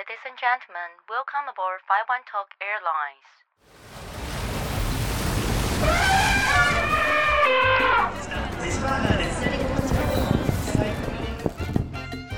[0.00, 3.28] Ladies and gentlemen, welcome aboard 51 Talk Airlines.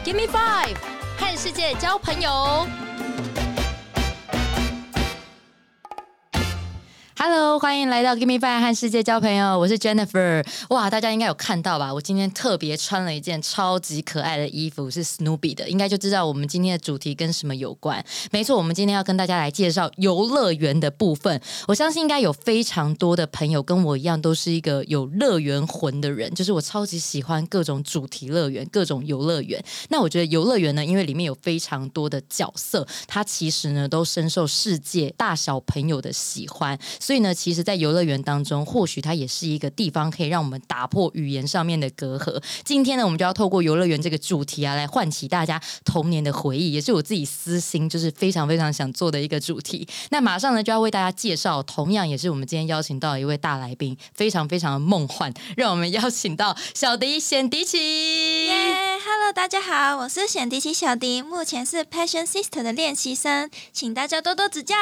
[0.05, 0.77] Give me five，
[1.19, 2.67] 和世界交朋友。
[7.26, 10.46] Hello，欢迎来到 Give Me Five 和世界交朋友，我是 Jennifer。
[10.72, 11.94] 哇，大家应该有看到吧？
[11.94, 18.04] 我今天特别穿了一件超级可爱的衣服，是 Snoopy 的，应该就知道我们今天的主题跟什么有关。
[18.32, 21.42] 没错，我们今天要跟大家来介绍游乐园的部分。
[21.66, 29.64] 我相信应该有非常多的朋友跟我一样，都是一个有乐园魂的人，就是我超级喜欢各种主题乐园、各种游乐园。
[29.88, 37.13] 那我觉得游乐园呢，因为里面有非常多的角色，它其实呢都深受世界大小朋友的喜欢，所以。
[37.14, 42.42] 所以呢，其实，在游乐园当中，或许它也是一个地方，可以让我们打破语言上面的隔阂。
[42.64, 49.88] 今天呢，我们就要透过游乐园这个主题啊，来唤起大家童年的回忆，也是我自己私心就是非常非常想做的一个主题。
[50.10, 58.48] 那马上呢，就要为大家介绍，同样也是我们今天邀请到一位大来宾，非常非常的梦幻，让我们邀请到小迪显迪奇。
[58.48, 64.76] 耶，Hello，大家好，我是显迪奇小迪，目前是 Passion Sister 的练习生，请大家多多指教。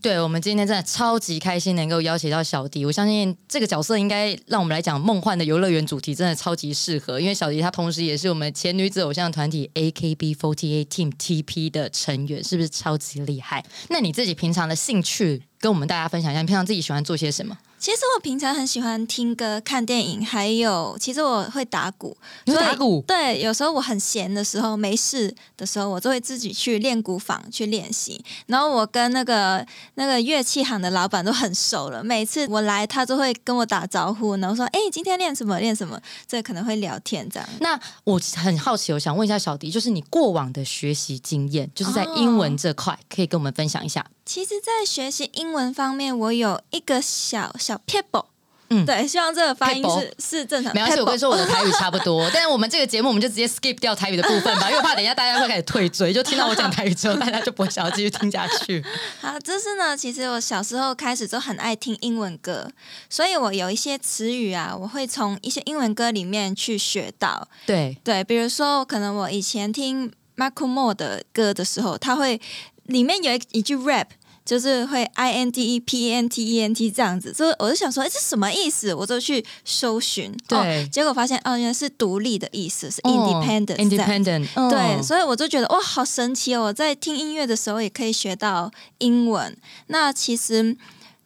[0.00, 7.18] 对我们今天真的超级开心能够邀请到小迪，我相信这个角色应该让我们来讲梦幻的游乐园主题，真的超级适合。
[7.18, 13.64] 因为小迪她同时也是我们前女子偶像团体 AKB48 Team TP 的成员，是不是超级厉害？
[13.88, 17.58] 那你自己平常的兴趣跟我们大家分享一下，你平常自己喜欢做些什么？
[17.78, 22.16] 其实我平常很喜欢听歌、看电影，还有其实我会打鼓。
[22.46, 23.04] 你会打鼓？
[23.06, 28.24] 对，有时候我很闲的时候、没事的时候，我就会自己去练鼓房去练习。
[28.46, 29.66] 然后我跟那个
[29.96, 35.60] 那个乐器行的老板都很熟了，每次我来，他都会跟我打招呼，然后说：“哎，今天练什么？
[35.60, 37.48] 练什么？”这可能会聊天这样。
[37.60, 44.06] 那我很好奇，我想问一下小迪，就是你过往的学习经验，就是在英文这块，可以跟我们分享一下。
[44.26, 48.26] 其实，在学习英文方面，我有一个小小 people，
[48.70, 50.72] 嗯，对，希望这个发音是是正常。
[50.74, 52.28] 没关系，我跟你说，我的台语差不多。
[52.32, 58.82] 但是我们这个节目，我们就直接 skip 掉台语的部分吧，因为怕等一下大家会开始退追，就听到我讲台语之后，大家就不会想要继续听下去。
[59.20, 62.70] 好，就是呢，其实我小时候开始就很爱听英文歌，
[63.10, 67.46] 所以我有一些词语啊，我会从一些英文歌里面去学到。
[67.66, 72.40] 对对，比如说，可能我以前听 Michael Moore 的歌的时候，他会。
[72.88, 74.08] 里面有一一句 rap，
[74.44, 78.94] 就是会 i n d e p e n t e n t 这样子，所以我就想说，哎，这什么意思？
[78.94, 86.64] 我就去搜寻，对，结果发现哦，原来是独立的意思，是 independent，independent，对，所以我就觉得哇，好神奇哦！
[86.64, 89.56] 我在听音乐的时候也可以学到英文。
[89.86, 90.76] 那其实。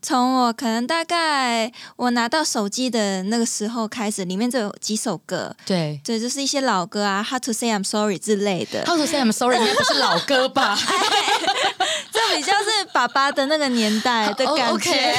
[0.00, 8.84] 从我可能大概我拿到手机的那个时候开始，里面就有几首歌，对，对，就是一些老歌啊，How to say I'm sorry 之类的。
[8.86, 10.78] How to say I'm sorry 应该不是老歌吧？
[12.30, 14.92] 这比较是爸爸的那个年代的感觉。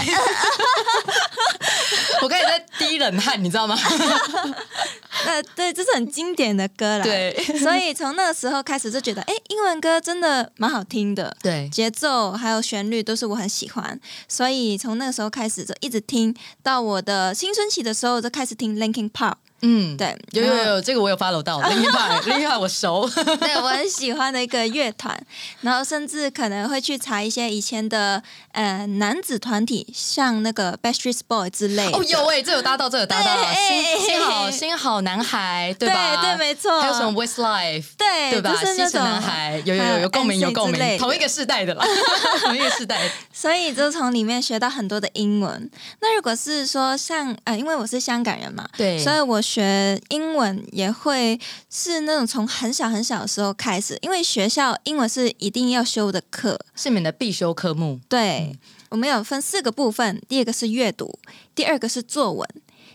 [2.21, 3.77] 我开始在滴冷汗，你知道吗？
[5.25, 7.03] 呃，对，这是很经典的歌了。
[7.03, 11.35] 对，所以从那个时候开始就觉得，哎，英文歌真的蛮好听的。
[11.41, 19.35] 对，节奏还有旋律都是我很喜欢，所以从那个时候开始就一直听到我的青春期的时候就开始听 Linkin Park。
[19.61, 23.09] 嗯，对，有有有，这个我有 follow 到，林俊凯，林俊凯我熟，
[23.39, 25.19] 对我很喜欢的一个乐团，
[25.61, 31.91] 然后甚至可能会去查一些以前的呃男子团体，像那个 Backstreet Boy 之类。
[31.91, 36.21] 哦，有哎，这有搭到，这有搭到，新新好新好男孩，对吧？
[36.21, 36.79] 对对，没错。
[36.79, 38.55] 还有什么 Westlife，对对吧？
[38.63, 41.85] 新城男孩，有有有有共鸣，有共鸣，同一个世代的啦，
[42.41, 42.97] 同一个世代。
[43.33, 45.69] 所以就从里面学到很多的英文。
[45.99, 49.41] 那如果是说像呃，因为我是香港人嘛，对，所以我。
[49.49, 51.39] 学英文也会
[51.71, 57.99] 是那种从很小很小的时候开始，因为学校英文是一定要修的课，是你们的必修科目。
[58.07, 58.55] 对，
[58.89, 61.17] 我们有分四个部分，第二个是阅读，
[61.55, 62.47] 第二个是作文，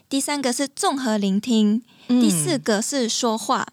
[0.09, 3.66] 第三个是综合聆听，第四个是说话。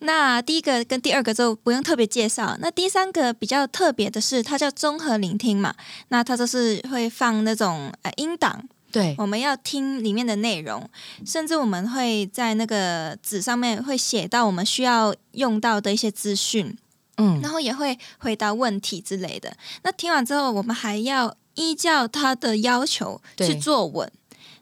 [0.00, 5.74] 那第一个跟第二个就不用特别介绍，那第三个比较特别的是，它叫综合聆听嘛，
[6.08, 8.68] 那它就是会放那种呃音档。
[8.96, 10.88] 对，我们要听里面的内容，
[11.26, 16.74] 甚至我们会在那个纸上面会写到我们需要用到的一些资讯，
[17.18, 19.54] 嗯，然后也会回答问题之类的。
[19.82, 24.10] 那听完之后，我们还要依照他的要求去做文，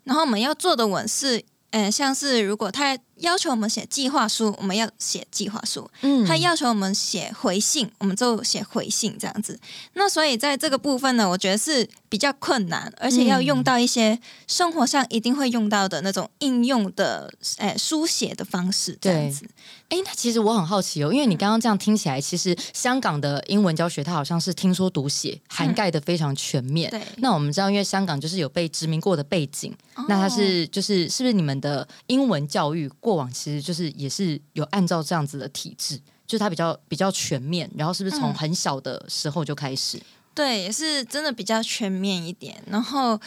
[0.03, 9.59] 然后我们要做的文是，呃，像是如果他要求我们写计划书，我们要写计划书；嗯他要求我们写回信，我们就写回信这样子。
[9.95, 19.47] 那所以在这个部分呢，我觉得是比较困难，而且要用到一些生活上一定会用到的那种应用的，诶、书写的方式这样子。
[19.91, 26.91] 哎，那其实我很好奇哦，因为你刚刚这样听起来，其实香港的英文教学它好像是听说读写涵盖的非常全面。
[26.91, 29.73] 对那我们知道，因为香港就是有被殖民过的背景，
[30.09, 40.01] 那它是就是是不是你们的英文教育过往其实就是也是有按照这样子的体制，就是它比较比较全面，然后是不是从嗯很小的时候就开始？
[40.35, 42.57] 对，也是真的比较全面一点。
[42.67, 43.21] 然后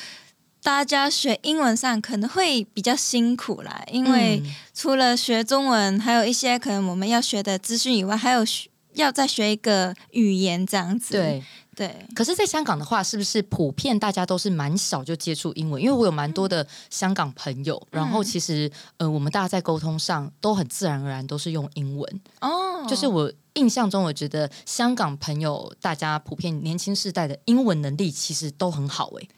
[0.64, 11.14] 大家学英文上可能会比较辛苦啦，因为嗯除了学中文，还有一些可能我们要学的资讯以外，还有学要再学一个语言这样子。
[11.14, 11.44] 对，
[11.76, 15.82] 对，可是，在香港的话，是不是普遍大家都是蛮少就接触英文？
[15.82, 22.22] 因为我有蛮多的香港朋友，然后其实呃，我们大家在沟通上都很自然而然都是用英文。
[22.42, 29.30] 哦，就是我印象中，我觉得香港朋友大家普遍年轻世代的英文能力其实都很好诶、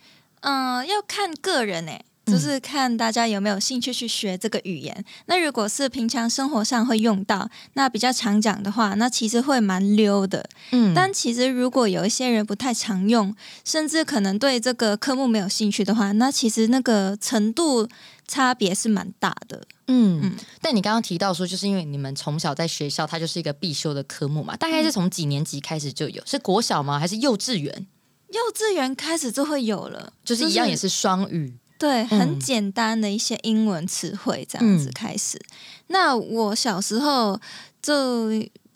[0.41, 5.05] 嗯、要看个人诶、就是看大家有没有兴趣去学这个语言。
[5.25, 10.47] 那如果是平常生活上会用到，那比较常讲的话，那其实会蛮溜的。
[10.71, 17.87] 嗯但其实如果有一些人不太常用，甚至可能对这个科目没有兴趣的话，那其实那个程度
[18.27, 19.63] 差别是蛮大的。
[19.87, 26.21] 嗯嗯，但你刚刚提到说，就是因为你们从小在学校，它就是一个必修的科目嘛，大概是从几年级开始就有？
[26.25, 26.99] 是国小吗？
[26.99, 27.87] 还是幼稚园？
[28.29, 31.57] 幼稚园开始就会有了，就是一样也是双语。
[31.79, 35.41] 对，嗯很简单的一些英文词汇这样子嗯开始。
[35.87, 37.39] 那我小时候
[37.81, 38.29] 就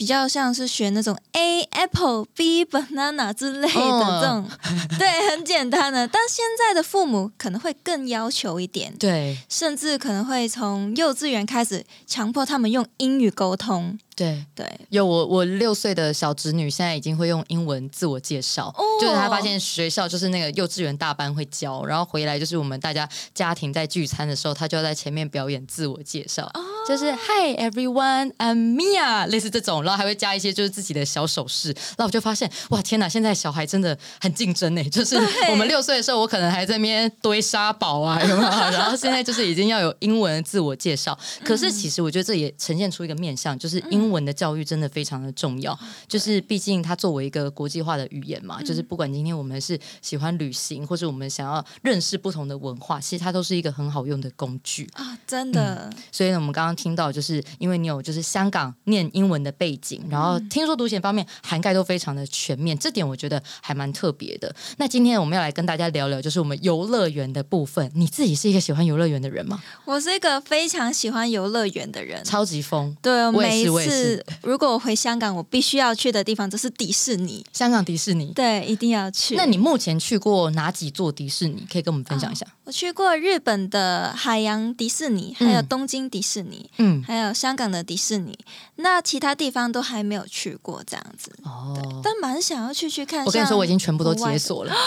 [0.04, 4.46] 比较像是学那种 A apple B banana 之类的哦这种，
[5.00, 6.06] 对，很简单的。
[6.06, 9.38] 但现在的父母可能会更要求一点，对。
[9.48, 13.98] 甚至可能会从幼稚园开始强迫他们用英语沟通。
[14.16, 18.84] 对，对，有我我六岁的小侄女现在已经会用英文自我介绍，哦。
[19.00, 26.52] 就是她发现学校就是那个幼稚园大班会教，然后回来就是我们大家家庭在聚餐的时候，她就要在前面表演自我介绍，
[26.88, 35.16] 就是 Hi everyone, I'm Mia，类似这种，然后还会加一些就是自己的小手势，然后我就发现哇天哪，现在小孩真的很竞争呢，就是
[35.50, 38.50] 我们六岁的时候，我可能还在那边堆沙堡啊，有没有？
[38.72, 45.78] 然后现在就是已经要有英文自我介绍，可是其实我觉得这也呈现出一个面向，就是英文的教育真的非常的重要。
[46.08, 54.90] 就是毕竟它作为一个国际化的语言嘛，就是不管今天我们是喜欢旅行，或者我们想要认识不同的文化，其实它都是一个很好用的工具。
[54.94, 64.54] 啊，真的，所以呢，我们刚刚听到，就是因为你有就是香港念英文的背景，然后听说读写方面涵盖都非常的全面，这点我觉得还蛮特别的。
[64.78, 67.92] 那今天我们要来跟大家聊聊，就是我们游乐园的部分。
[67.96, 69.62] 你自己是一个喜欢游乐园的人吗？
[69.86, 72.24] 我是一个非常喜欢游乐园的人。
[72.24, 72.96] 超级疯。
[73.02, 77.46] 对，我也每一次如果我回香港，我必须要去的地方就是迪士尼。
[77.54, 78.32] 香港迪士尼。
[78.34, 79.36] 对，一定要去。
[79.36, 81.66] 那你目前去过哪几座迪士尼？
[81.72, 82.46] 可以跟我们分享一下。
[82.66, 86.63] 我去过日本的海洋迪士尼，还有东京迪士尼，嗯，
[87.06, 88.38] 还有香港的迪士尼。
[88.76, 91.32] 那其他地方都还没有去过，这样子。
[91.44, 93.26] 哦，但蛮想要去去看。
[93.26, 94.74] 我跟你说，我已经全部都解锁了。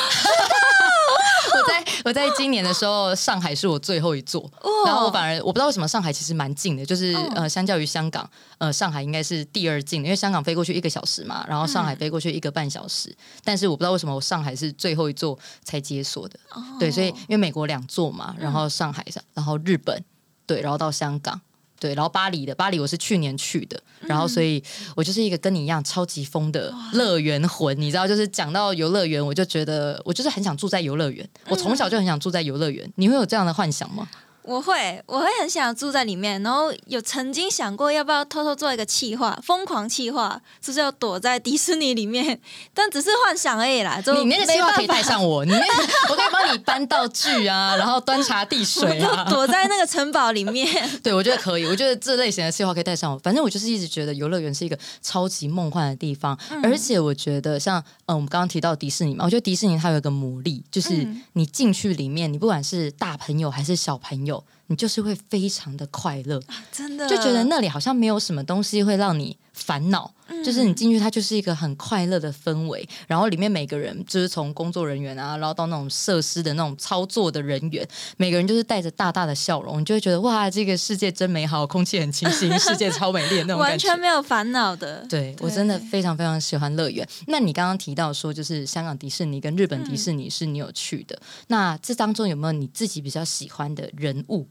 [1.56, 20.04] 我在我在今年的时候，上海是我最后一座，哦然后我反而我不知道为什么上海其实蛮近的，就是、哦呃，相较于香港，呃，上海应该是第二近的，因为香港飞过去一个小时嘛，然后上海嗯飞过去一个半小时，但是我不知道为什么我上海是最后一座才解锁的，哦对，所以因为美国两座嘛，然后上海上，然后日本，
[20.46, 21.40] 对，然后到香港。
[21.78, 24.62] 对，然后巴黎的巴黎我是去年去的，然后所以
[24.94, 32.90] 我就是一个跟你一样超级疯的乐园魂，你知道，就是讲到游乐园，我就觉得我就是很想住在游乐园，我从小就很想住在游乐园。
[32.96, 34.08] 你会有这样的幻想吗？
[34.46, 42.40] 我会，我会很想住在里面，然后有曾经想过要不要偷偷做一个企划，疯狂企划，就是要躲在迪士尼里面，
[42.72, 44.00] 但只是幻想而已啦。
[44.00, 45.64] 就 你那个计划可以带上我，你那个
[46.10, 49.24] 我可以帮你搬道具啊，然后端茶递水啊。
[49.28, 50.66] 躲在那个城堡里面。
[51.02, 51.66] 对，我觉得可以。
[51.66, 53.18] 我觉得这类型的计划可以带上我。
[53.18, 66.40] 反正我就是一直觉得游乐园是一个超级梦幻的地方，而且我觉得像嗯，我们刚刚提到迪士尼嘛，我觉得迪士尼它有一个魔力，就是嗯你进去里面，你不管是大朋友还是小朋友，deal 你就是会非常的快乐。
[66.72, 70.12] 真的就觉得那里好像没有什么东西会让你烦恼，
[70.44, 77.86] 就是你进去它就是一个很快乐的氛围，然后里面每个人就是从工作人员啊，然后到那种设施的那种操作的人员，
[78.18, 84.00] 每个人就是带着大大的笑容，你就会觉得哇，这个世界真美好，空气很清新，世界超美丽的那种感觉 完全。
[84.00, 85.06] 没有烦恼的。
[85.08, 87.06] 对我真的非常非常喜欢乐园。
[87.28, 91.18] 那你刚刚提到说，就是香港迪士尼跟日本迪士尼是你有去的，
[91.48, 94.46] 那这当中有没有你自己比较喜欢的人物？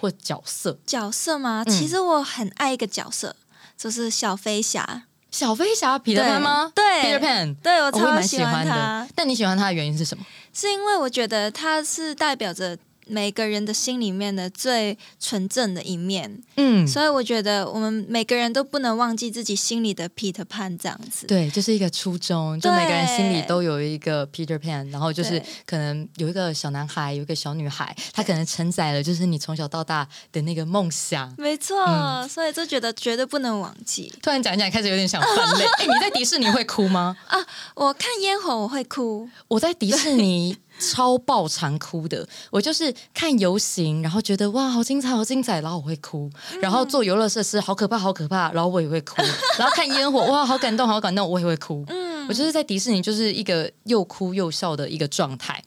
[0.00, 0.78] 或角色？
[0.86, 1.62] 角色吗？
[1.66, 3.36] 嗯其实我很爱一个角色，
[3.76, 5.02] 就是小飞侠。
[5.30, 6.72] 小飞侠彼得潘吗？
[6.74, 7.54] 对，Peter Pan。
[7.62, 10.24] 对我我会蛮超喜喜欢他的，，但你喜欢他的原因是什么？
[10.52, 12.76] 是因为我觉得他是代表着
[13.10, 21.26] 每个人的心里面的最纯正的一面，嗯，所以我觉得我们每个人都不能忘记自己心里的 Peter Pan 这样子。
[21.26, 31.34] 对，就是一个初衷，就每个人心里都有一个 Peter Pan，然后就是可能有一个小男孩，有一个小女孩，他可能承载了就是你从小到大的那个梦想。
[31.36, 34.12] 没错，嗯所以就觉得绝对不能忘记。
[34.22, 35.64] 突然讲一讲，开始有点想泛泪。
[35.78, 37.16] 哎、 你在迪士尼会哭吗？
[37.26, 37.38] 啊
[37.74, 49.16] 我看烟火我会哭，我在迪士尼超爆常哭的，我就是看游行，然后觉得哇好精彩好精彩，然后我会哭，然后做游乐设施好可怕好可怕，然后我也会哭，
[49.58, 51.84] 然后看烟火哇好感动好感动，我也会哭。
[51.88, 52.10] 嗯。
[52.28, 55.60] 我就是在迪士尼就是一个又哭又笑的一个状态。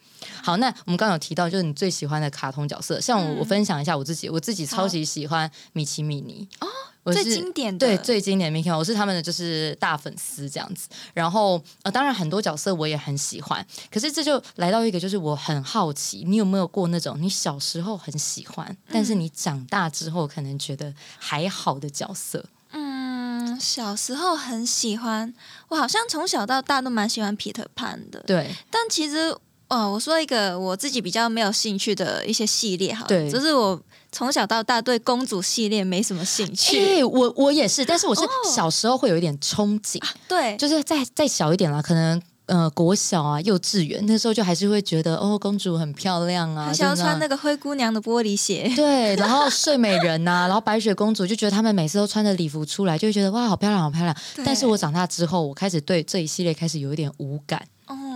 [0.43, 6.67] 好，那我们刚刚有提到，就是你最喜欢的卡通角色，像我，嗯我分享一下我自己，我自己超级喜欢米奇米妮哦，
[7.03, 10.89] 我最是经典的对最经典的 Mickey Mouse，我是他们的就是大粉丝这样子。
[11.13, 22.45] 然后呃，当然很多角色我也很喜欢，可是这就来到一个就是我很好奇，你有没有过那种你小时候很喜欢，但是你长大之后可能觉得还好的角色？
[22.71, 25.33] 嗯，小时候很喜欢，
[25.69, 28.21] 我好像从小到大都蛮喜欢 Peter Pan 的。
[28.25, 29.35] 对，但其实，
[29.73, 33.79] 哦，我说一个我自己比较没有兴趣的一些系列，好了，对就是我
[34.11, 37.03] 从小到大对公主系列没什么兴哎、趣。
[37.03, 42.21] 我我也是，但是我是哦小时候会有一点憧憬，对，就是再再小一点啦，可能。
[42.45, 48.69] 呃，国小啊，幼稚园那时候就还是会觉得哦，公主很漂亮啊，很想要穿那个灰姑娘的玻璃鞋。
[48.75, 54.13] 对，然后睡美人呐、然后白雪公主就觉得她们每次都穿着礼服出来，就会觉得哇，好漂亮，好漂亮。
[54.43, 57.65] 但是我长大之后，我开始对这一系列开始有一点无感。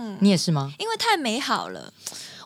[0.08, 0.72] 嗯，你也是吗？
[0.78, 1.92] 因为太美好了。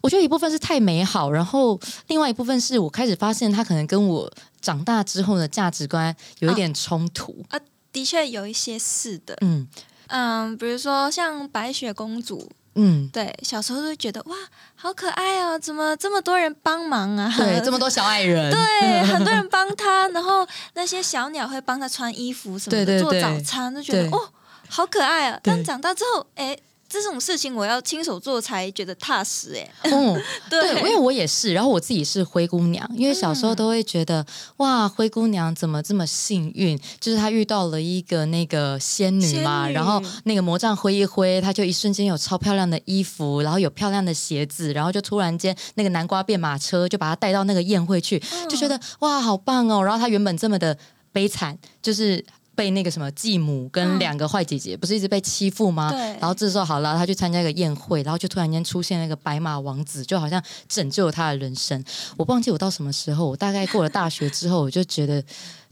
[0.02, 1.78] 我觉得一部分是太美好，然后
[2.08, 4.28] 另外一部分是我开始发现他可能跟我
[4.60, 7.58] 长大之后的价值观有一点冲突啊。
[7.92, 9.68] 的确有一些是的，嗯
[10.08, 14.34] 嗯，比如说像白雪公主，嗯，对，小时候就会觉得哇，
[14.74, 17.32] 好可爱哦，怎么这么多人帮忙啊？
[17.36, 18.50] 对，这么多小矮人，
[18.80, 24.30] 对，很多人帮他，然后那些小鸟会帮他穿衣服什么的，对对对做早餐，就觉得哦，
[24.68, 25.38] 好可爱啊。
[25.42, 26.56] 但长大之后，哎，
[26.92, 34.24] 这种事情我要亲手做才觉得踏实，哎， 嗯，对，因为我也是，然后我自己是灰姑娘，因为小时候都会觉得、
[34.58, 36.78] 哇，灰姑娘怎么这么幸运？
[37.00, 49.82] 就是她遇到了一个那个仙女嘛，女然后那个魔杖挥一挥，她就一瞬间有超漂亮的衣服，然后有漂亮的鞋子，然后就突然间那个南瓜变马车就把她带到那个宴会去，就觉得哇，好棒哦！
[49.82, 50.76] 然后她原本这么的
[51.10, 52.22] 悲惨，就是。
[52.54, 55.90] 被那个什么继母跟嗯两个坏姐姐不是一直被欺负吗？
[55.90, 61.82] 对然后这时候好了，他去参加一个宴会，然后就突然间出现那个白马王子，就好像拯救了他的人生。
[62.16, 65.22] 我忘记我到什么时候，我大概过了大学之后，我就觉得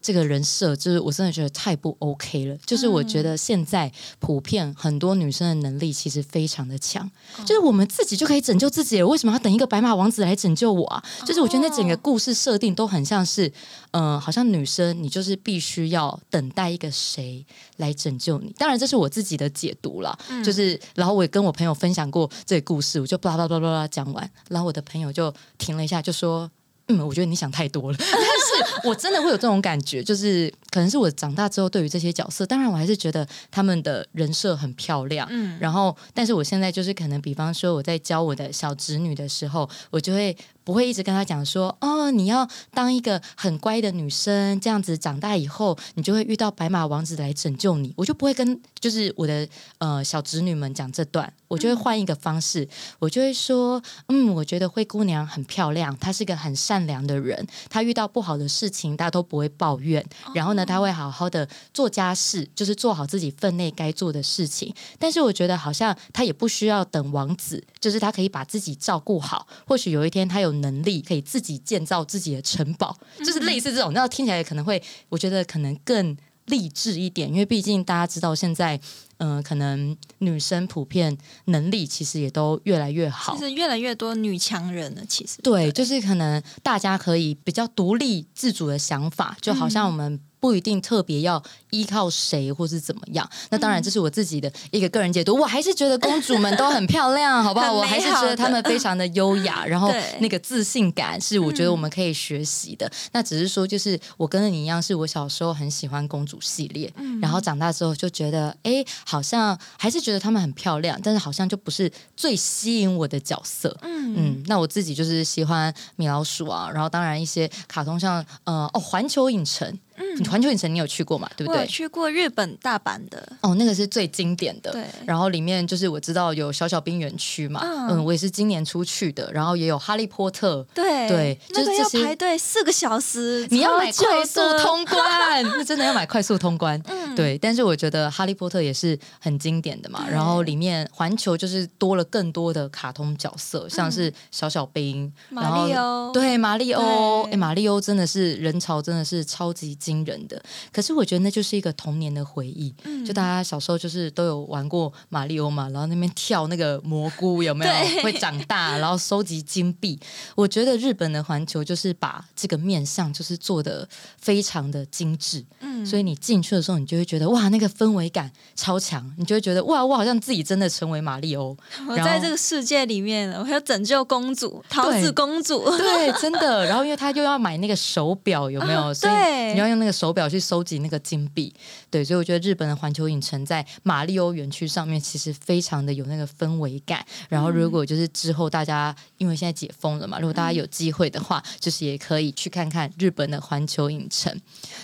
[0.03, 2.57] 这个人设就是我真的觉得太不 OK 了。
[2.65, 7.09] 就是我觉得现在普遍很多女生的能力其实非常的强，
[7.45, 11.03] 就是我们自己就可以拯救自己了，为什么要等一个白马王子来拯救我啊？
[11.27, 13.53] 就是我觉得那整个故事设定都很像是，
[13.93, 17.45] 嗯、好像女生你就是必须要等待一个谁
[17.77, 18.55] 来拯救你。
[18.57, 26.51] 当然这是我自己的解读啦，就是然后我也跟我朋友分享过这个故事，我就巴拉巴拉巴拉讲完，然后我的朋友就停了一下，就说。
[26.99, 35.59] 嗯，我觉得你想太多了， 但是我真的会有这种感觉，就是可能是我长大之后对于这些角色，当然我还是觉得他们的人设很漂亮，嗯。
[35.61, 49.47] 然后但是我现在就是可能，比方说我在教我的小侄女的时候，我就会不会一直跟她讲说，哦，你要当一个很乖的女生，这样子长大以后，你就会遇到白马王子来拯救你，我就不会跟就是我的
[49.79, 52.67] 呃小侄女们讲这段，我就会换一个方式，
[53.01, 64.73] 我就会说，嗯，我觉得灰姑娘很漂亮，她是个很善良的人，她遇到不好的事情，她都不会抱怨，然后呢，她会好好的做家事，就是做好自己分内该做的事情。
[64.97, 76.17] 但是我觉得好像她也不需要等王子，就是她可以把自己照顾好，或许有一天她有能力可以自己建造自己的城堡，就是类似这种，那听起来可能会，我觉得可能更。
[76.47, 78.81] 励志一点，因为毕竟大家知道现在，
[79.21, 93.29] 嗯、可能女生普遍能力其实也都越来越好其，实越来越多女强人了，其实对，就是可能大家可以比较独立自主的想法，就好像我们不一定特别要依靠谁或是怎么样。
[93.51, 95.37] 那当然，这是我自己的一个个人解读。
[95.37, 97.71] 我还是觉得公主们都很漂亮，好不好？
[97.77, 102.91] 我还是觉得她们非常的优雅，然后那个自信感是我觉得我们可以学习的。
[103.13, 113.77] 那只是说，就是我跟你一样，是我小时候很喜欢公主系列，然后长大之后就觉得，哎，好像还是觉得他们很漂亮，但是好像就不是最吸引我的角色。
[113.83, 119.67] 嗯嗯，那我自己就是喜欢米老鼠啊，然后当然一些卡通像呃哦环球影城，
[120.01, 121.31] 嗯，环球影城你有去过嘛？
[121.37, 121.61] 对不对？
[121.61, 124.73] 我去过日本大阪的，哦，那个是最经典的。
[124.73, 130.67] 对然后里面就是我知道有小小兵园区嘛，嗯嗯我也是今年出去的，然后也有哈利波特。
[130.75, 136.81] 对对就是这些排队四个小时，你要买快速，通关，那真的要买快速通关。
[136.89, 140.07] 嗯，对，但是我觉得《哈利波特》也是很经典的嘛。
[140.09, 150.41] 然后里面环球就是多了更多的卡通角色，像是小小兵、然马后里欧，对，马里欧，对哎，马里欧真的是人潮真的是超级惊人的。
[150.73, 159.99] 可是我觉得那就是一个童年的回忆，嗯就大家小时候就是都有玩过马里欧嘛，然后那边跳那个蘑菇有没有会长大，然后收集金币。
[160.37, 171.57] 我觉得日本的环球就是把这个面相就是做的非常的精致，嗯所以你进去的时候，你就会觉得哇，那个氛围感超强，你就会觉得哇，我好像自己真的成为马里欧。
[171.89, 176.67] 我在这个世界里面，我还要拯救公主，桃子公主，对，真的。
[176.67, 178.81] 然后因为他又要买那个手表，有没有？
[178.93, 181.53] 啊所以对你要用那个手表去收集那个金币。
[181.91, 187.05] 对，所以我觉得日本的环球影城在马里欧园区上面其实非常的有那个氛围感。
[187.29, 194.33] 然后如果就是之后大家因为现在解封了嘛，如果大家有机会的话，就是也可以去看看日本的环球影城。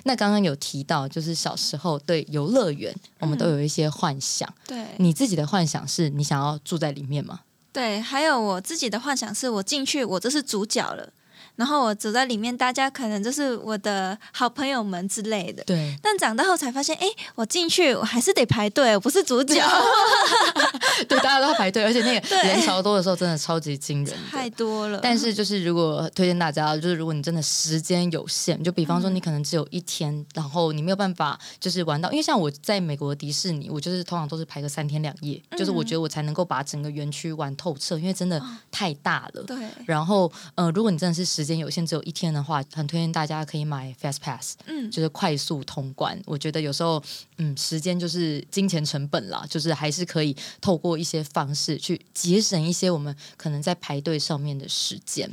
[0.03, 4.53] 那刚刚有提到，就是小时候对游乐园，我们都有一些幻想。
[4.67, 7.41] 对你自己的幻想是你想要住在里面吗？
[7.73, 11.13] 对，还有我自己的幻想是我进去，我就是主角了，
[11.57, 15.63] 然后我走在里面，大家可能就是我的好朋友们之类的。
[15.65, 19.55] 对，但长大后才发现，哎，我进去我还是得排队，我不是主角，
[21.09, 24.15] 对，大家都要排队，而且那个人潮多的时候，真的超级惊人。
[24.31, 25.01] 太多了。
[25.03, 38.41] 但是就是如果推荐大家，就是如果你真的时间有限，就比方说你可能只有一天，然后你没有办法就是玩到，因为像我在美国迪士尼，我就是通常都是排个三天两夜，就是我觉得我才能够把整个园区玩透彻，因为真的
[38.71, 39.43] 太大了。
[39.43, 46.19] 对，然后，呃，如果你真的是时间有限，只有一天的话，很推荐大家可以买 Fast Pass，嗯，就是快速通关。
[46.25, 47.03] 我觉得有时候，
[47.39, 55.29] 嗯，时间就是金钱成本啦，就是还是可以透过一些方式去节省一些我们可能在排队上面的时间。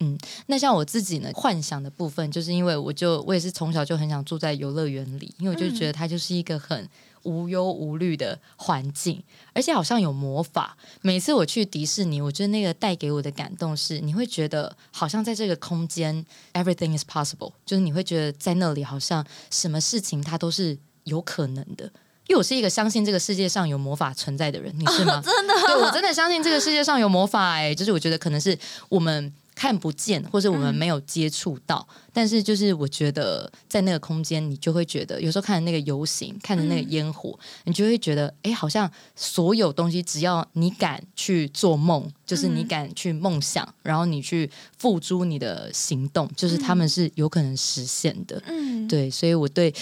[0.00, 6.88] 嗯，那像我自己呢，幻想的部分，就是因为我就我也是从小就很想住在游乐园里，因为我就觉得它就是一个很
[7.28, 10.76] 无忧无虑的环境，而且好像有魔法。
[11.02, 16.24] 每次我去迪士尼，我觉得那个带给我的感动是，你会觉得好像在这个空间
[16.54, 21.84] ，everything is possible，就是你会觉得在那里好像什么事情它都是有可能的。
[22.26, 25.20] 因为我是一个相信这个世界上有魔法存在的人，你是吗？
[25.24, 28.56] 真的，对我真的相信这个世界上有魔法哎、就是我觉得可能是
[28.90, 48.40] 我们看不见，或者我们没有接触到，但是就是我觉得在那个空间，你就会觉得有时候看着那个游行，看着那个烟火，你就会觉得哎，好像所有东西只要你敢去做梦，就是你敢去梦想，然后你去付诸你的行动，就是他们是有可能实现的。
[48.46, 49.74] 嗯，对，所以我对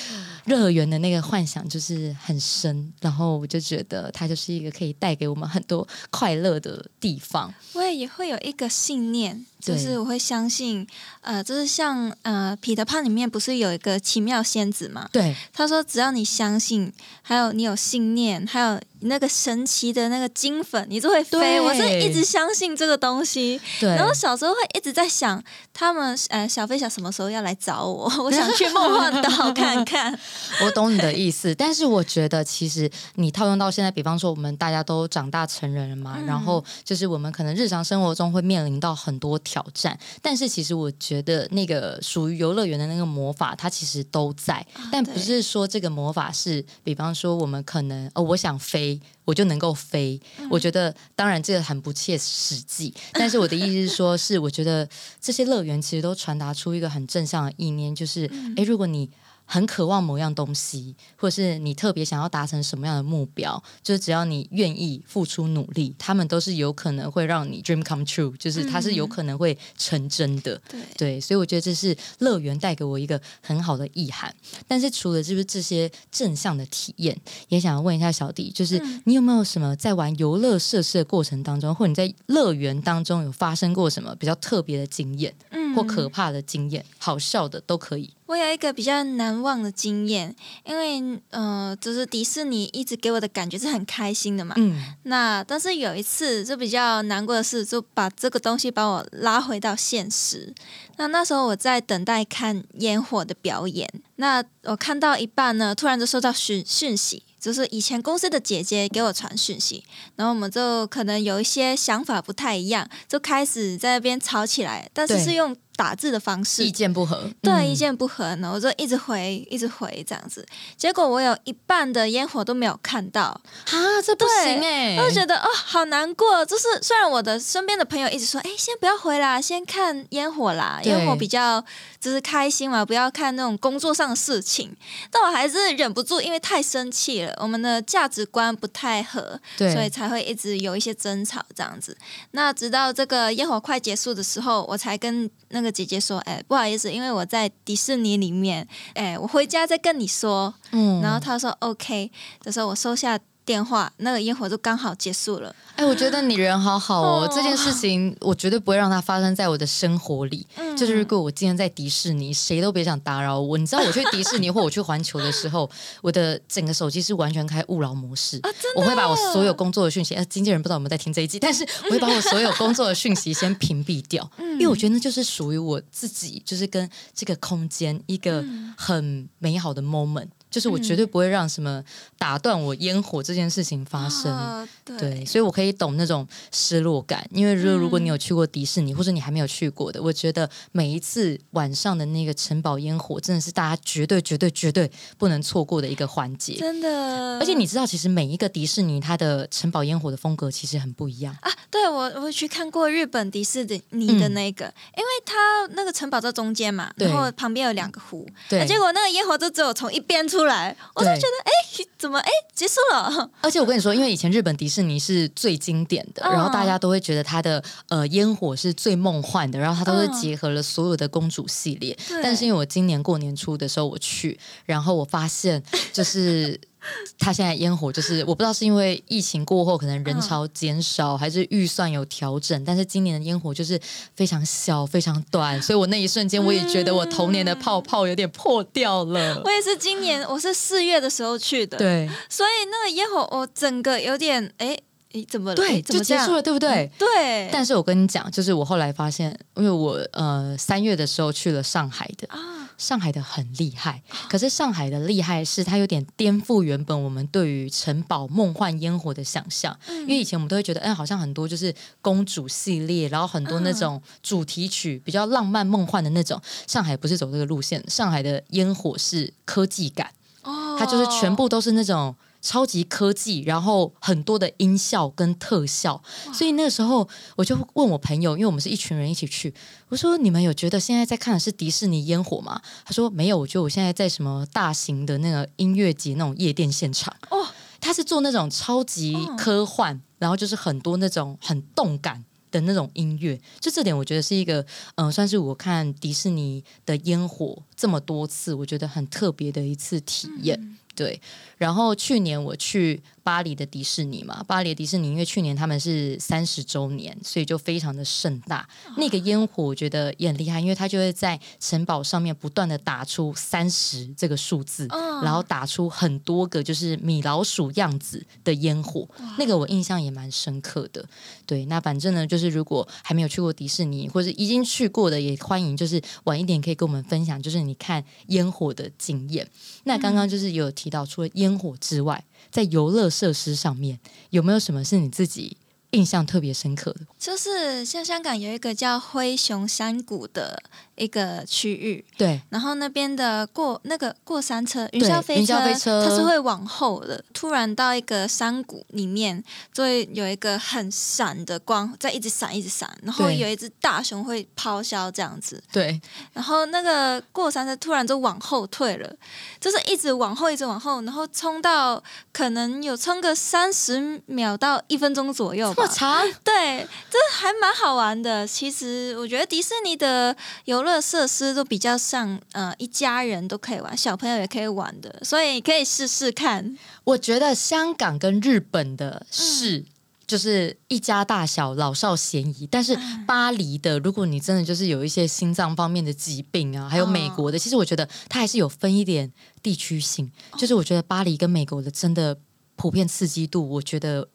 [0.47, 7.53] 乐园的那个幻想就是很深，然后我就觉得它就是一个可以带给我们很多快乐的地方。
[7.75, 10.87] 我也会有一个信念，就是我会相信，
[11.23, 15.09] 呃，就是像呃《彼得潘》里面不是有一个奇妙仙子嘛？
[15.13, 16.93] 对，他说，只要你相信，
[17.23, 21.39] 还有你有信念，还有那个神奇的那个金粉，你就会飞。
[21.39, 25.43] 对我是一直相信这个东西，对，然后小时候会一直在想，
[25.73, 28.11] 他们呃小飞侠什么时候要来找我？
[28.23, 30.19] 我想去梦幻岛看看。
[30.65, 48.96] 我懂你的意思，但是我觉得其实你套用到现在，比方说我们大家都长大成人了嘛，嗯然后就是我们可能日常生活中会面临到很多挑战，但是其实我觉得那个属于游乐园的那个魔法，它其实都在，但不是说这个魔法是，比方说我们可能哦，我想飞。
[49.25, 54.89] 我就能够飞，我觉得当然这个很不切实际， 但是我的意思是说，是我觉得
[55.21, 59.11] 这些乐园其实都传达出一个很正向的意念，就是诶，如果你
[59.47, 70.61] 很渴望某样东西，或者是你特别想要达成什么样的目标，就是只要你愿意付出努力，他们都是有可能会让你 dream come true，就是它是有可能会成真的。
[70.69, 74.35] 对，对，所以我觉得这是乐园带给我一个很好的意涵。
[74.67, 77.17] 但是除了就是这些正向的体验，
[77.49, 88.13] 也想要问一下小弟，就是你有没有什么在玩游乐设施的过程当中，或者你在乐园当中有发生过什么比较特别的经验，嗯或可怕的经验，好笑的都可以。
[88.27, 90.35] 我有一个比较难忘的经验，
[90.65, 94.55] 因为呃，就是迪士尼一直给我的感觉是很开心的嘛。
[94.59, 100.53] 嗯，那但是有一次就比较难过的是，就把这个东西把我拉回到现实。
[100.97, 107.23] 那那时候我在等待看烟火的表演，那我看到一半呢，突然就收到讯讯息。
[107.39, 109.85] 就是以前公司的姐姐给我传讯息，
[110.17, 120.45] 然后我们就可能有一些想法不太一样，就开始在那边吵起来，但是是用打字的方式，意见不合，对，嗯意见不合呢，我就一直回，一直回这样子。
[120.77, 126.45] 结果我有一半的烟火都没有看到，啊，这不行哎、我就觉得哦，好难过。
[126.47, 131.63] 就是虽然我的身边的朋友一直说，哎，先不要回啦，先看烟火啦，对烟火比较
[132.01, 134.75] 就是开心嘛，不要看那种工作上的事情。
[135.11, 141.97] 但我还是忍不住，因为太生气了，我们的价值观不太合，对，所以才会一直有一些争吵这样子。
[142.31, 152.11] 那直到这个烟火快结束的时候，我才跟那个姐姐说：“哎，不好意思，因为我在迪士尼里面，哎，我回家再跟你说。”嗯然后她说：“OK。”
[152.43, 155.55] 这时候我收下电话，那个烟火就刚好结束了。
[155.77, 160.47] 哎、我觉得你人好好哦，哦这件事情我绝对不会让它发生在我的生活里。
[160.57, 163.57] 嗯就是如果我今天在迪士尼，谁都别想打扰我。
[163.57, 165.71] 你知道我去迪士尼或我去环球的时候，
[166.03, 168.41] 我的整个手机是完全开勿扰模式。
[168.75, 181.85] 我会把我所有工作的讯息，呃，经纪人不知道有没有在听这一集，但是我会 把我所有工作的讯息先屏蔽掉，嗯因为我觉得那就是属于我自己，就是跟这个空间一个嗯很美好的 moment，就是我绝对不会让什么
[182.17, 184.33] 打断我烟火这件事情发生。
[184.33, 184.97] 啊对。
[184.97, 196.55] 对，所以我可以懂那种失落感，因为如如果你有去过迪士尼，或者你还没有去过的，我觉得每一次晚上的那个城堡烟火，真的是大家绝对、绝对、绝对不能错过的一个环节。
[196.55, 201.37] 真的，而且你知道，其实每一个迪士尼它的城堡烟火的风格其实很不一样。
[201.43, 204.65] 啊，对我我去看过日本迪士尼的那个，
[204.97, 208.61] 因为它那个城堡在中间嘛，然后旁边有两个湖，对。
[208.61, 211.51] 啊结果那个烟火就只有从一边出来，我就觉得哎，
[211.99, 213.31] 怎么哎结束了？
[213.43, 221.97] 而且我跟你说，因为以前日本迪士尼是最经典的，嗯然后大家都会觉得它的呃烟火是最梦幻的，然后它都是嗯结合了所有的公主系列。
[222.09, 226.59] 对但是因为我今年过年初的时候我去，然后我发现就是。
[227.19, 233.81] 它现在烟火就是我不知道是因为疫情过后可能人潮减少，还是预算有调整，但是今年的烟火就是
[234.15, 239.43] 非常小、非常短， 所以我那一瞬间我也觉得我童年的泡泡有点破掉了。
[239.45, 244.77] 我也是今年我是四月的时候去的，，对所以那个烟火我整个有点哎
[245.13, 245.57] 哎怎么了？
[245.57, 246.91] 对，就结束了，对不对？
[246.99, 270.11] 对，但是我跟你讲，就是我后来发现，因为我呃三月的时候去了上海的，啊，上海的很厉害，可是上海的厉害是它有点颠覆原本我们对于城堡梦幻烟火的想象，因为以前我们都会觉得，哎，好像很多就是公主系列，然后很多那种主题曲比较浪漫梦幻的那种，上海不是走这个路线，上海的烟火是科技感。
[270.43, 270.77] 哦。
[270.79, 272.15] 它就是全部都是那种
[272.47, 276.01] 超级科技，然后很多的音效跟特效，
[276.33, 279.53] 所以那个时候我就问我朋友，因为我们是一群人一起去，
[279.89, 282.63] 我说你们有觉得现在在看的是迪士尼烟火吗？
[282.85, 287.45] 他说没有，我觉得我现在在什么大型的那个音乐节那种夜店现场哦，
[287.81, 292.25] 他是做那种超级科幻，然后就是很多那种很动感。
[292.49, 300.79] 的那种音乐，就这点我觉得是一个，嗯、算是我看迪士尼的烟火这么多次，我觉得很特别的一次体验。
[300.97, 301.21] 对，
[301.59, 308.69] 然后去年我去巴黎的迪士尼嘛，巴黎的迪士尼因为去年他们是三十周年，所以就非常的盛大。
[308.97, 319.09] 那个烟火我觉得也很厉害，因为它就会在城堡上面不断的打出三十这个数字，嗯然后打出很多个就是米老鼠样子的烟火，
[319.39, 321.05] 那个我印象也蛮深刻的。
[321.45, 329.49] 对，那反正呢，就是如果还没有去过迪士尼，或者已经去过的，也欢迎就是晚一点可以跟我们分享，就是你看烟火的经验。
[329.83, 333.99] 那刚刚就是有提到，除了烟火之外，在游乐设施上面
[334.31, 335.57] 有没有什么是你自己
[335.93, 337.07] 印象特别深刻的？
[337.19, 340.63] 就是像香港有一个叫灰熊山谷的
[340.97, 347.23] 一个区域，对，然后那边的过那个过山车、云霄飞云霄飞车它是会往后的。
[347.33, 356.01] 突然到一个山谷里面，就会有一个很闪的光在一直闪，一直闪，然后有一只大熊会咆哮这样子，对，
[356.33, 359.15] 然后那个过山车突然就往后退了，
[359.61, 365.95] 就是一直往后，一直往后，然后冲到可能有冲个三十秒到一分钟左右吧这么。
[365.95, 368.47] 长，对，这还蛮好玩的。
[368.47, 376.75] 其实我觉得迪士尼的游乐设施都比较像呃一家人都可以玩，小朋友也可以玩的，所以可以试试看。
[377.05, 379.85] 我觉得香港跟日本的是。
[380.27, 382.67] 就是一家大小，老少咸宜。
[382.69, 390.29] 但是巴黎的，如果你真的就是有一些心脏方面的疾病啊，还有美国的，其实我觉得它还是有分一点地区性。
[390.59, 392.37] 就是我觉得巴黎跟美国的真的
[392.75, 394.29] 普遍刺激度，我觉得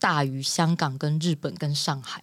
[0.00, 2.20] 大于香港跟日本跟上海。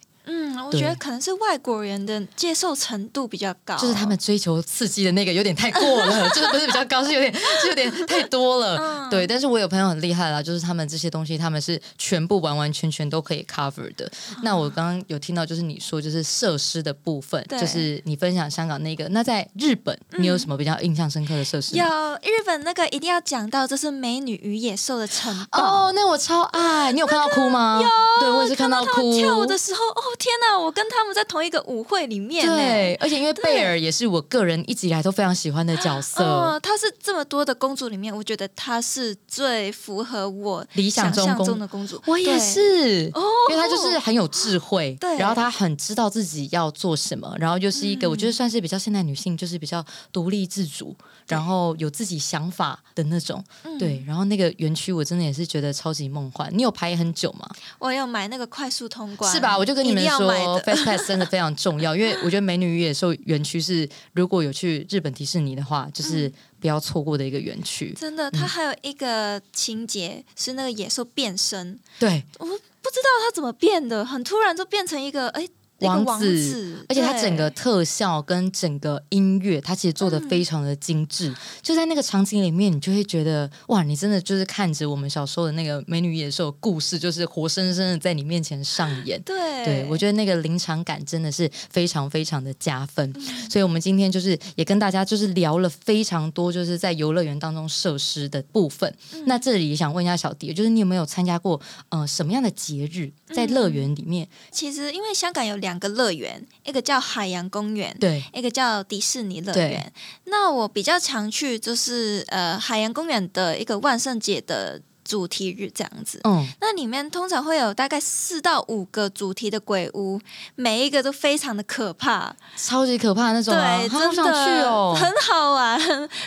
[0.56, 8.76] 嗯，我觉得可能是外国人的接受程度比较高，就是他们追求刺激的那个有点太过了， 就是不是比较高，是有点是有点太多了。
[8.78, 14.10] 嗯对，但是我有朋友很厉害啦，就是他们这些东西他们是全部完完全全都可以 cover 的。
[14.42, 19.06] 那我刚刚有听到，就是你说就是设施的部分，就是你分享香港那个。
[19.10, 21.84] 那在日本，你有什么比较印象深刻的设施吗？
[21.84, 25.88] 有日本那个一定要讲到，就是《美女与野兽》的城堡。
[25.88, 26.90] 哦，那我超爱！
[26.92, 27.80] 你有看到哭吗？
[27.82, 27.88] 有，
[28.20, 29.16] 对我也是看到哭。
[29.16, 30.43] 跳舞的时候，哦天哪！
[30.60, 32.56] 我跟他们在同一个舞会里面呢。
[32.56, 36.24] 对，而且因为贝尔也是我个人一直以来都非常喜欢的角色。
[36.24, 42.00] 哦，她是这么多的公主里面，我觉得她是最符合我理想中中的公主。
[42.06, 50.94] 我也是，哦因为她就是很有智慧，对然后她很知道自己要做什么，然后又是一个、嗯我觉得算是比较现代女性，就是比较独立自主，
[51.26, 53.42] 然后有自己想法的那种。
[53.64, 56.48] 嗯对，然后那个园区我真的也是觉得超级梦幻。
[56.52, 57.48] 你有排很久吗？
[57.80, 59.58] 我有买那个快速通关，是吧？
[59.58, 67.92] 我就跟你们一定要说买的，Fast Pass 真的非常重要，因为我觉得美女与野兽园区是如果有去日本迪士尼的话，就是不要错过的一个园区。
[67.98, 75.42] 真的，它还有一个情节是那个野兽变身，对，我不知道它怎么变的，很突然就变成一个哎。
[75.42, 81.34] 一个王王子子，而且它整个特效跟整个音乐，它其实做的非常的精致。
[81.60, 89.20] 就在那个场景里面，你就会觉得哇，你真的就是看着我们小时候的那个《美女野兽》的故事，就是活生生的在你面前上演。
[89.22, 93.12] 对对，我觉得那个临场感真的是非常非常的加分。
[93.16, 98.92] 嗯所以，我们今天就是也跟大家就是聊了非常多，就是在游乐园当中设施的部分。
[99.12, 101.60] 嗯那这里也想问一下小迪，就是你有没有参加过
[101.90, 104.28] 呃什么样的节日在乐园里面？
[104.50, 109.90] 其实因为香港有两个乐园，一个叫海洋公园，对，一个叫迪士尼乐园。
[110.24, 116.20] 那我比较常去就是呃海洋公园的一个万圣节的主题日这样子。
[116.24, 120.20] 嗯，那里面通常会有大概四到五个主题的鬼屋，
[120.54, 124.96] 每一个都非常的可怕，超级可怕那种、啊，对，真的想去哦。
[124.98, 125.80] 很好玩。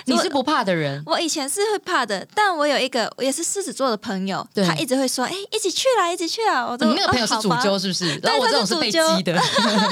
[0.05, 8.15] 你是不怕的人，我以前是会怕的，但我有一个也是狮子座的朋友，对他一直会说：“哎、一起去啦，一起去啦！”我都你那个朋友是主揪是不是？
[8.21, 9.39] 然后我这种是被激的，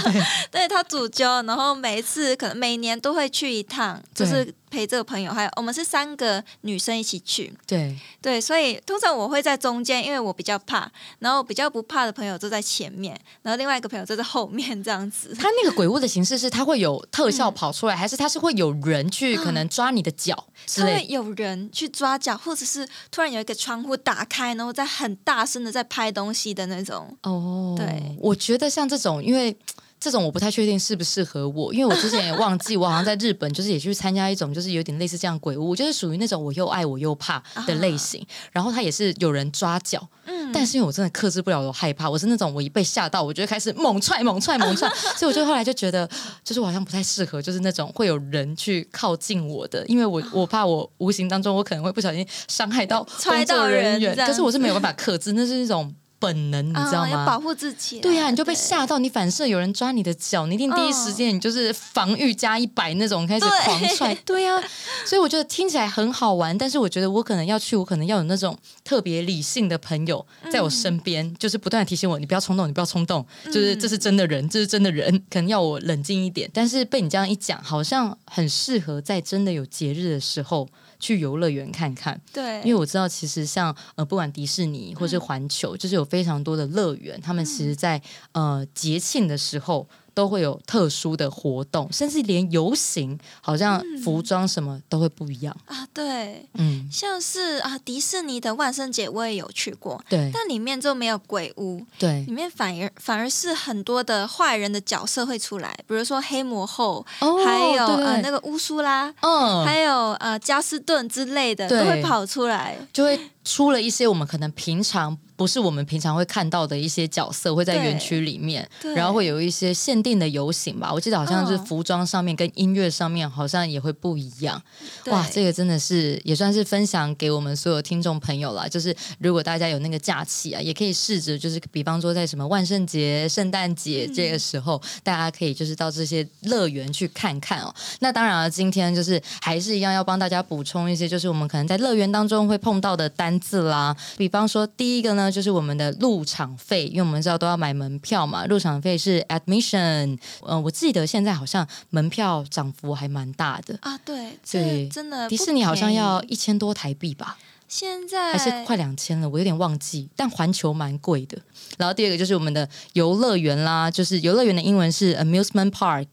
[0.51, 15.33] 对他主揪，然后每一次可能每年都会去一趟，就是陪这个朋友，还有我们是三个女生一起去，对，对，所以通常我会在中间，因为我比较怕，然后比较不怕的朋友坐在前面，然后另外一个朋友坐在后面这样子。
[15.39, 21.05] 他那个鬼屋的形式是，他会有特效跑出来，还是他是会有人去可能抓你的脚之他会？
[21.07, 27.17] 有人去抓脚，或者是突然有一个窗户打开，然后在很大声的在拍东西的那种。
[27.23, 29.57] 哦，对，我觉得像这种，因为。
[29.99, 38.25] 这种我不太确定适不适合我，因为我之前也忘记，我好像在日本就是也去参加一种就是有点类似这样鬼屋，就是属于那种我又爱我又怕的类型。
[38.51, 46.07] 然后他也是有人抓脚，嗯，但是因为我真的克制不了我害怕，我是那种我一被吓到，我就会开始猛踹猛踹猛踹， 所以我就后来就觉得，
[46.43, 54.29] 就是我好像不太适合，就是那种会有人去靠近我的，因为我 我怕我无形当中我可能会不小心伤害到 踹工作人人员，这样。
[54.29, 57.25] 可是我是没有办法克制，那是一种本能，你知道吗？
[57.25, 58.01] 保护自己啊。
[58.01, 64.61] 对呀、你就被吓到，你反射有人抓你的脚，你一定第一时间你就是防御加一百那种开始狂踹， 对呀、
[65.05, 76.49] 所以我觉得听起来很好玩，但是我觉得我可能要去，我可能要有那种特别理性的朋友在我身边，就是不断的提醒我，你不要冲动，你不要冲动，就是这是真的人，这是真的人， 可能要我冷静一点。
[76.53, 80.67] 但是被你这样一讲，好像很适合在真的有节日的时候
[81.05, 82.19] 去游乐园看看。
[82.33, 95.55] 对，因为我知道，其实像呃，不管迪士尼或是环球，就是有非常多的乐园，他们其实在呃节庆的时候都会有特殊的活动，甚至连游行，好像服装什么都会不一样。
[95.65, 100.31] 啊，对，嗯，像是啊迪士尼的万圣节我也有去过，对。
[100.33, 102.23] 但里面就没有鬼屋，对。
[102.23, 112.77] 里面反而反而是很多的坏人的角色会出来，比如说黑魔后，哦还有呃那个乌苏拉，嗯，还有呃加斯顿之类的都会跑出来。
[112.93, 120.91] 就会出了一些我们可能平常不是我们平常会看到的一些角色，会在园区里面，然后会有一些限定的游行吧。
[120.91, 124.61] 我记得好像是嗯服装上面跟音乐上面好像也会不一样。
[125.07, 128.65] 哇，这个真的是也算是分享给我们所有听众朋友啦。
[128.67, 137.75] 就是如果大家有那个假期啊，也可以试着就是，比方说在什么万圣节、圣诞节这个时候，大家可以就是到这些乐园去看看哦。
[137.99, 143.95] 那当然了，今天就是还是一样要帮大家补充一些，就是我们可能在乐园当中会碰到的单字啦。
[144.17, 150.17] 比方说，第一个呢，就是我们的入场费，因为我们知道都要买门票嘛，入场费是 admission。
[150.47, 153.77] 嗯、我记得现在好像门票涨幅还蛮大的。
[153.81, 157.37] 啊，对，对这真的迪士尼好像要一千多台币吧？
[157.67, 160.07] 现在还是快两千了，我有点忘记。
[160.15, 161.35] 但环球蛮贵的。
[161.77, 166.07] 然后第二个就是我们的游乐园啦，就是游乐园的英文是 amusement park。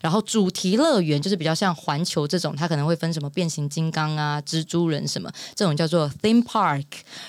[0.00, 6.84] 然后主题乐园就是比较像环球这种，它可能会分什么变形金刚啊、蜘蛛人什么，这种叫做 theme park。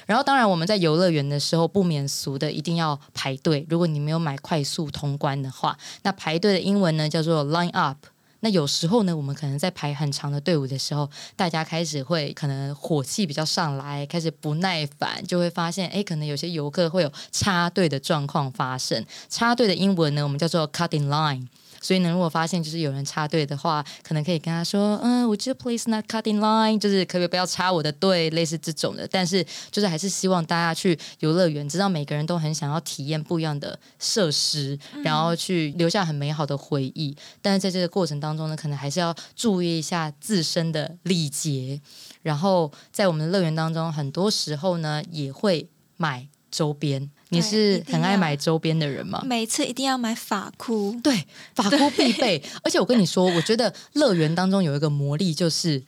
[0.06, 7.98] 然后当然我们在游乐园的时候不免俗的一定要排队，如果你没有买快速通关的话，那排队的英文呢叫做 line up。
[8.42, 19.06] 那有时候呢，我们可能在排很长的队伍的时候，大家开始会可能火气比较上来，开始不耐烦，就会发现，哎，可能有些游客会有插队的状况发生。
[19.28, 21.48] 插队的英文呢，我们叫做 cut in line。
[21.82, 29.08] 所以呢，如果发现就是有人插队的话，可能可以跟他说：“嗯，Would you please not cut in line？” 就是可不可以不要插我的队，类似这种的。
[29.08, 37.16] 但是就是还是希望大家去游乐园，知道每个人都很想要体验不一样的设施，然后去留下很美好的回忆。
[37.42, 41.80] 但是在这个过程当中呢，可能还是要注意一下自身的礼节。
[42.22, 47.10] 然后在我们的乐园当中，很多时候呢也会买周边。
[47.32, 49.22] 你是很爱买周边的人吗？
[49.24, 52.42] 每次一定要买法箍，对，法 箍必备。
[52.64, 55.84] 而且我跟你说，我觉得乐园当中有一个魔力，就是。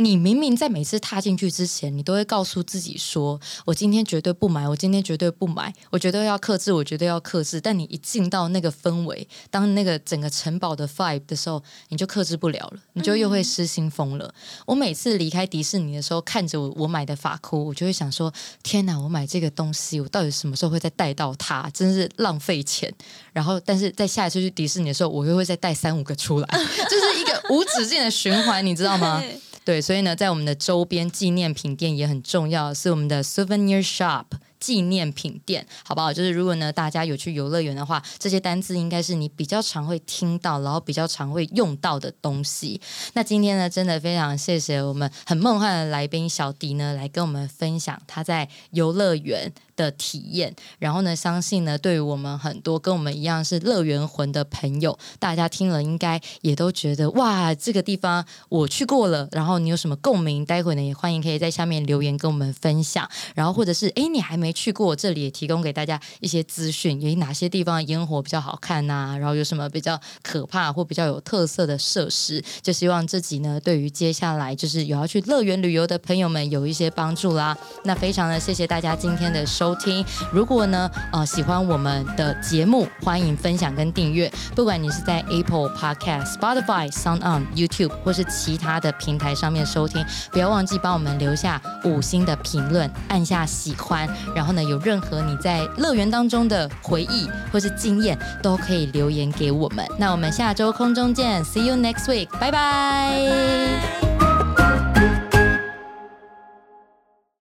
[0.00, 14.34] 你明明在每次踏进去之前，你都会告诉自己说：“我今天绝对不买，我今天绝对不买，我绝对要克制，我绝对要克制。”但你一进到那个氛围，当那个整个城堡的 vibe 的时候，你就克制不了了，你就又会失心疯了。
[14.64, 18.32] 我每次离开迪士尼的时候，看着我我买的发箍，我就会想说
[18.64, 21.68] ：“天哪，我买这个东西，我到底什么时候会再带到它？
[21.74, 22.90] 真是浪费钱。”
[23.34, 29.22] 然后，但是在下一次去迪士尼的时候，我又会再带三五个出来，就是一个无止境的循环，你知道吗？
[29.70, 34.24] 对，所以呢，在我们的周边纪念品店也很重要，是我们的 Souvenir Shop。
[34.60, 36.12] 纪念品店，好不好？
[36.12, 42.78] 就是如果呢，大家有去游乐园的话，这些单字应该是你比较常会听到，然后比较常会用到的东西。
[43.14, 50.54] 那今天呢，真的非常谢谢我们很梦幻的来宾小迪呢，来跟我们分享他在游乐园的体验。
[50.78, 59.26] 然后呢，相信呢，对于我们很多跟我们一样是乐园魂的朋友，大家听了应该也都觉得哇，这个地方我去过了。
[59.32, 60.44] 然后你有什么共鸣？
[60.44, 63.08] 待会呢，也欢迎可以在下面留言跟我们分享。
[63.34, 64.49] 然后或者是哎，你还没。
[64.52, 69.16] 去过这里，也提供给大家一些资讯，有哪些地方烟火比较好看呐？
[69.18, 72.42] 然后有什么比较可怕或比较有特色的设施？
[72.62, 77.56] 就希望自己呢，对于接下来就是有要去乐园旅游的朋友们有一些帮助啦。
[77.84, 80.04] 那非常的谢谢大家今天的收听。
[80.32, 84.30] 如果呢，呃，喜欢我们的节目，欢迎分享跟订阅。
[84.54, 94.08] 不管你是在 Apple Podcast、Spotify、Sound On、YouTube 或是其他的平台上面收听，不要忘记帮我们留下五星的评论，按下喜欢。
[94.40, 99.86] 然后呢，有任何你在乐园当中的回忆或是经验，都可以留言给我们。
[99.98, 104.09] 那我们下周空中见，See you next week，拜拜。